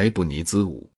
[0.00, 0.90] 莱布尼兹五，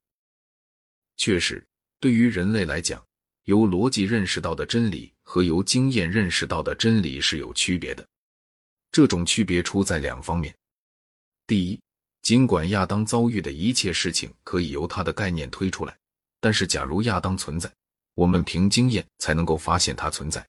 [1.16, 1.66] 确实，
[1.98, 3.04] 对于人类来讲，
[3.46, 8.08] 由逻辑认识到的真理和由经验认识到的真理是有区别的。
[8.92, 10.54] 这种区别出在两方面：
[11.48, 11.80] 第一，
[12.22, 15.98] 尽管亚当遭遇的一切事情可以由他的概念推出来，
[16.38, 17.68] 但是假如亚当存在，
[18.14, 20.46] 我们凭经验才能够发现它存在。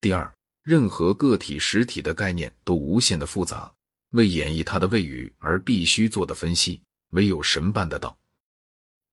[0.00, 3.74] 第二，任何个体实体的概念都无限的复杂，
[4.10, 8.16] 为演绎它的谓语而必须做的分析，唯有神办得到。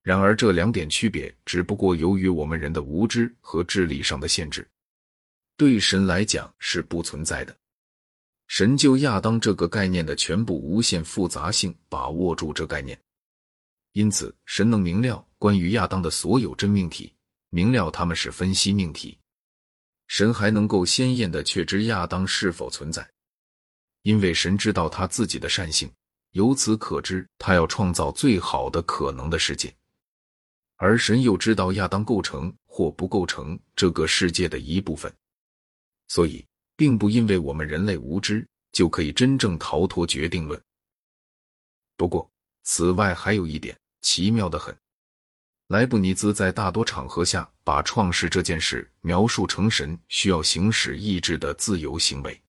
[0.01, 4.67] 然而，这两点区别只不过由于我们人的无知和智力上的限制，
[5.55, 7.55] 对神来讲是不存在的。
[8.47, 12.99] 神就亚当这个概念的全部无限复杂性把握住这概念，
[13.93, 17.13] 因此神能明了关于亚当的所有真命题。
[17.49, 19.15] 明了他们是分析命题，
[20.07, 23.07] 神还能够鲜艳的确知亚当是否存在，
[24.01, 25.87] 因为神知道他自己的善性，
[26.33, 29.73] 由此可知他要创造最好的可能的世界，
[30.75, 35.13] 而神又知道亚当构成或不构成这个世界的一部分，
[36.07, 36.45] 所以
[36.75, 40.59] 并不因为我们人类无知就可以真正逃脱决定论。
[41.95, 42.27] 不过，
[42.63, 44.75] 此外还有一点奇妙的很。
[45.67, 52.41] 莱布尼兹在大多场合下把创世这件事描述成神需要行使意志的自由行为。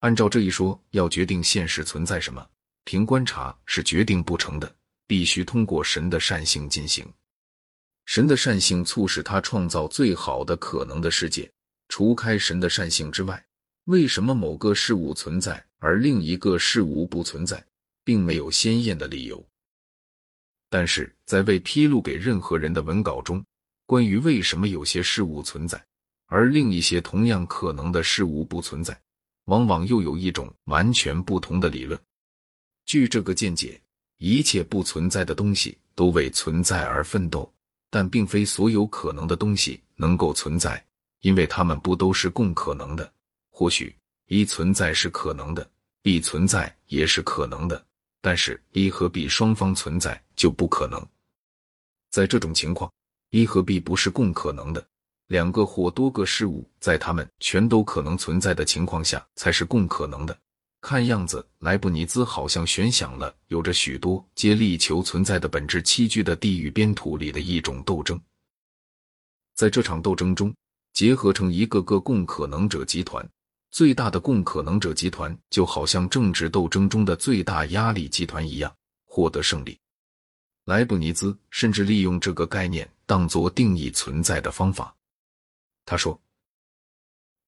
[0.00, 2.46] 按照这一说，要决定现实存在什么，
[2.86, 4.76] 凭观察是决定不成的，
[5.08, 7.04] 必须通过神的善性进行。
[8.04, 11.50] 神的善性促使他创造最好的可能的世界。
[11.88, 13.44] 除开神的善性之外，
[13.86, 17.64] 为什么某个事物存在而另一个事物不存在，
[18.04, 19.44] 并没有鲜艳的理由。
[20.70, 23.44] 但是在未披露给任何人的文稿中，
[23.84, 25.84] 关于为什么有些事物存在，
[26.26, 28.96] 而另一些同样可能的事物不存在，
[29.46, 32.00] 往往又有一种完全不同的理论。
[32.86, 33.80] 据这个见解，
[34.18, 37.52] 一切不存在的东西都为存在而奋斗，
[37.90, 40.82] 但并非所有可能的东西能够存在，
[41.20, 43.12] 因为它们不都是共可能的。
[43.50, 43.92] 或许
[44.26, 45.68] 一存在是可能的
[46.00, 47.84] ，b 存在也是可能的。
[48.20, 51.04] 但是，A 和 B 双方存在就不可能。
[52.10, 52.90] 在这种情况
[53.32, 54.86] ，A 和 B 不是共可能的，
[55.26, 60.38] 两个或多个事物在它们全都可能存在的情况下才是共可能的。
[60.88, 68.20] 看样子，莱布尼兹好像悬想了有着许多皆力求存在的本质栖居的地狱边土里的一种斗争。
[69.56, 70.54] 在这场斗争中，
[70.92, 73.28] 结合成一个个共可能者集团。
[73.72, 78.72] 最大的共可能者集团就好像政治斗争中的最大压力集团一样
[79.06, 79.76] 获得胜利。
[80.66, 84.94] 莱布尼兹甚至利用这个概念当作定义存在的方法。
[85.84, 86.16] 他说：“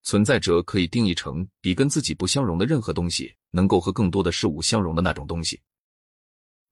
[0.08, 5.60] 存在者可以定义成比跟自己不相容的任何东西能够和更多的事物相容的那种东西。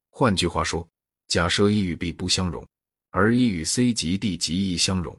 [0.09, 0.89] 换句话说，
[1.29, 2.67] 假设 A 与 B 不相容，
[3.11, 5.15] 而 E 与 C 及 D 及 E 相容，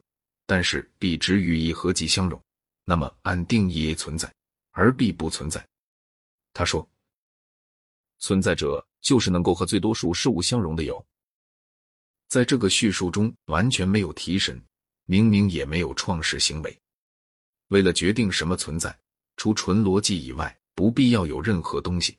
[0.46, 2.42] 但是 B 只与 E 和 G 相容。”
[2.82, 4.34] 那么，按定义 A 存在，
[4.72, 5.64] 而 B 不存在。
[6.52, 6.90] 他说
[8.18, 11.06] ：“存在者就是能够和最多数事物相容的有。”
[12.26, 14.60] 在这个叙述中，完全没有提神，
[15.04, 16.76] 明明也没有创世行为。
[17.68, 18.96] 为了决定什么存在，
[19.36, 22.16] 除纯逻辑以外，不必要有任何东西。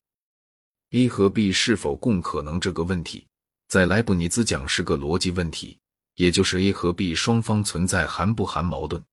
[0.92, 3.28] A 和 B 是否共可能这个问题，
[3.68, 5.78] 在莱布尼兹讲是个逻辑问题，
[6.16, 9.04] 也就是 A 和 B 双方存在含不含矛盾。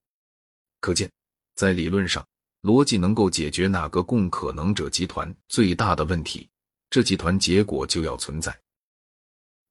[0.81, 1.11] 可见。
[1.55, 2.23] 在理论上，
[2.61, 6.47] 逻辑能够解决哪个共可能者集团最大的问题，
[6.91, 8.55] 这集团结果就要存在。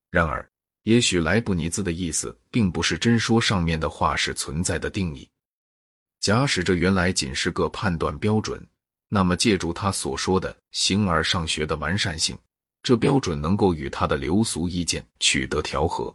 [0.10, 0.50] 然而，
[0.82, 5.30] 也许莱布尼兹的意思并不是真说上面的话是存在的定义。
[6.26, 8.60] 假使这原来仅是个判断标准，
[9.10, 12.36] 那么借助他所说的形而上学的完善性，
[12.82, 16.12] 这标准能够与他的流俗意见取得调和。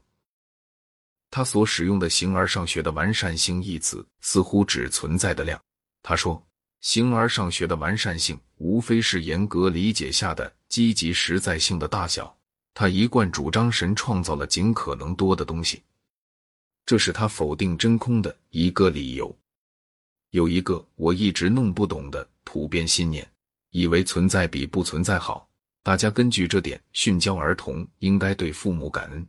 [1.31, 5.57] 他所使用的“形而上学”的完善性一词，似乎只存在的量。
[6.03, 6.45] 他说
[6.83, 12.37] ：“形而上学的完善性，无非是严格理解下的积极实在性的大小。”
[12.75, 15.81] 他一贯主张神创造了尽可能多的东西，
[16.85, 19.33] 这是他否定真空的一个理由。
[20.31, 23.29] 有一个我一直弄不懂的普遍信念，
[23.71, 25.49] 以为存在比不存在好。
[25.83, 29.27] 大家根据这点训教儿童，应该对父母感恩。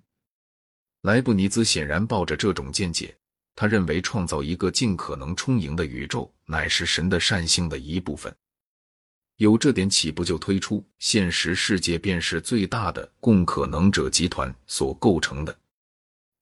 [1.02, 3.16] 莱布尼兹显然抱着这种见解，
[3.56, 8.34] 他认为创造一个尽可能充盈的宇宙乃是神的善性的一部分。
[9.38, 15.58] 有这点，岂不就推出现实世界便是最大的共可能者集团所构成的？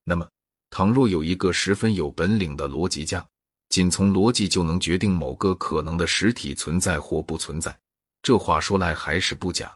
[0.03, 0.27] 那么，
[0.69, 3.25] 倘若有一个十分有本领的逻辑家，
[3.69, 7.77] 仅从逻辑就能决定某个可能的实体存在或不存在，
[8.21, 9.73] 这话说来还是不假。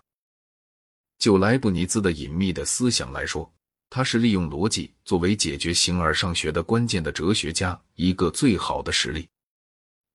[1.19, 3.49] 就莱布尼兹的隐秘的思想来说，
[3.89, 9.29] 他是利用逻辑作为解决形而上学的关键的哲学家一个最好的实例。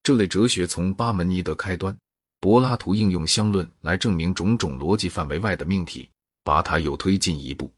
[0.02, 1.96] 这类哲学从巴门尼德开端，
[2.40, 6.10] 柏拉图应用相论来证明种种逻辑范围外的命题，
[6.42, 7.72] 把它又推进一步。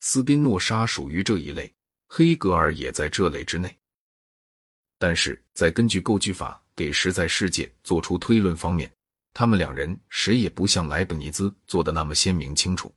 [0.00, 1.72] 斯宾诺莎属于这一类，
[2.08, 3.74] 黑格尔也在这类之内。
[4.98, 8.90] 但是在根据构句法给实在世界做出推论方面，
[9.32, 12.92] 他们两人谁也不像莱布尼兹做的那么鲜明清楚。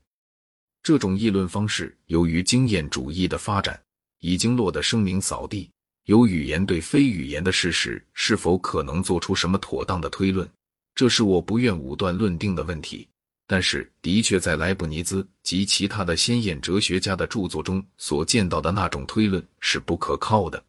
[0.84, 3.80] 这种议论方式由于经验主义的发展，
[4.20, 5.70] 已经落得声名扫地。
[6.06, 10.50] 由语言对非语言的事实是否可能做出什么妥当的推论，
[10.96, 13.06] 这是我不愿武断论定的问题。
[13.46, 20.64] 但是，的确在莱布尼兹及其他的先验哲学家的著作中所见到的那种推论是不可靠的。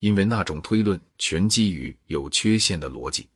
[0.00, 3.26] 因为那种推论全基于有缺陷的逻辑。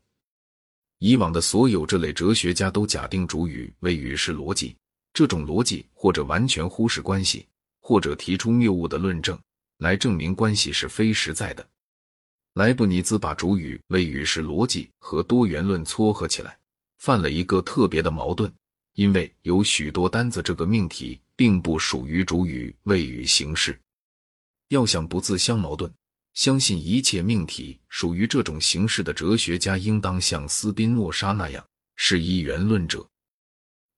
[0.99, 4.77] 以往的所有这类哲学家都假定主语谓语是逻辑，
[5.13, 7.47] 这种逻辑或者完全忽视关系，
[7.81, 9.39] 或者提出谬误的论证
[9.79, 11.67] 来证明关系是非实在的。
[12.55, 16.59] 莱布尼兹把主语谓语是逻辑和多元论撮合起来，
[16.99, 18.53] 犯了一个特别的矛盾，
[18.95, 23.79] 因为有许多单子这个命题并不属于主语谓语形式，
[24.71, 25.89] 要想不自相矛盾。
[26.39, 33.05] 相信一切命题属于这种形式的哲学家，应当像斯宾诺莎那样是一元论者。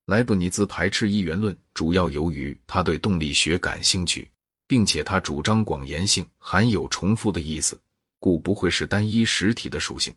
[0.06, 4.26] 莱布尼兹排斥一元论，主要由于他对动力学感兴趣，
[4.66, 7.78] 并且他主张广延性含有重复的意思，
[8.18, 10.10] 故不会是单一实体的属性。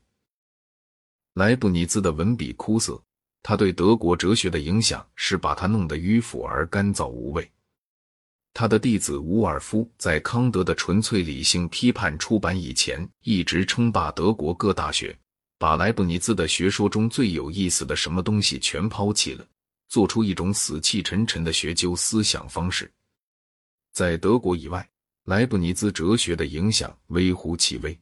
[1.33, 3.03] 莱布尼兹的文笔枯涩，
[3.41, 7.51] 他对德国哲学的影响是把它弄得迂腐而干燥无味。
[8.53, 15.17] 他的弟子伍尔夫在康德的《纯粹理性批判》出版以前，一直称霸德国各大学，
[15.57, 19.43] 把莱布尼兹的学说中最有意思的什么东西全抛弃了，
[19.89, 22.91] 做出一种死气沉沉的学究思想方式。
[23.91, 24.87] 在德国以外，
[25.25, 27.97] 莱布尼兹哲学的影响微乎其微。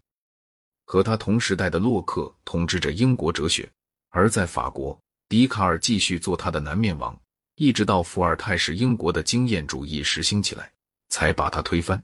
[0.84, 3.72] 和他同时代的洛克统治着英国哲学，
[4.10, 5.00] 而在法国，
[5.30, 7.18] 笛卡尔继续做他的南面王。
[7.62, 10.72] 一直到伏尔泰使英国的经验主义实行起来，
[11.10, 12.04] 才把他推翻。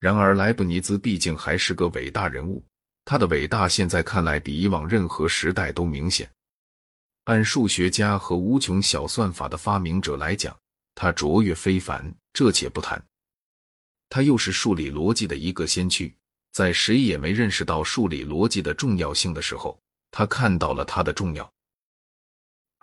[0.00, 2.64] 然而，莱布尼兹毕竟还是个伟大人物，
[3.04, 6.26] 他的伟大现在看来比以往任何时代都明显。
[7.24, 10.58] 按数学家和无穷小算法的发明者来讲，
[10.94, 13.04] 他卓越非凡，这且不谈。
[14.08, 16.16] 他又是数理逻辑的一个先驱，
[16.50, 19.78] 在谁也没认识到数理逻辑的重要性的时候，
[20.10, 21.53] 他看到了它的重要。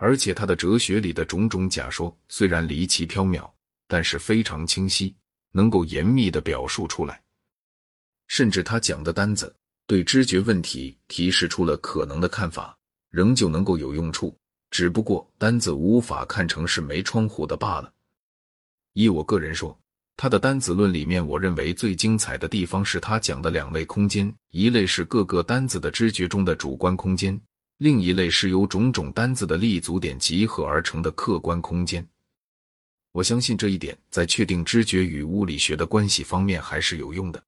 [0.02, 3.48] 而且他的哲学里的种种假说虽然离奇缥缈，
[3.86, 5.14] 但是非常清晰，
[5.52, 7.22] 能够严密的表述出来。
[8.26, 9.54] 甚至他讲的单子
[9.86, 12.76] 对知觉问题提示出了可能的看法，
[13.10, 14.36] 仍旧能够有用处。
[14.72, 17.92] 只不过单子无法看成是没窗户的罢了。
[18.94, 19.78] 依我个人说，
[20.16, 27.40] 他的单子论里面，我认为最精彩的地方是他讲的两类空间：一类是各个单子的知觉中的主观空间。
[27.82, 32.06] 另一类是由种种单子的立足点集合而成的客观空间。
[33.10, 37.42] 我相信这一点在确定知觉与物理学的关系方面还是有用的。